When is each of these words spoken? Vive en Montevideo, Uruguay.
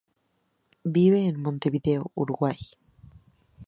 Vive 0.83 1.27
en 1.27 1.39
Montevideo, 1.39 2.09
Uruguay. 2.15 2.57